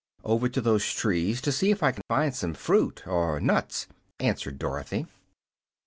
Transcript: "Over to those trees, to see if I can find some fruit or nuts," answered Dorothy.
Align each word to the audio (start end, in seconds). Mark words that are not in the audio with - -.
"Over 0.23 0.49
to 0.49 0.61
those 0.61 0.91
trees, 0.91 1.41
to 1.41 1.51
see 1.51 1.69
if 1.69 1.83
I 1.83 1.91
can 1.91 2.01
find 2.07 2.33
some 2.35 2.55
fruit 2.55 3.03
or 3.05 3.39
nuts," 3.39 3.85
answered 4.19 4.57
Dorothy. 4.57 5.05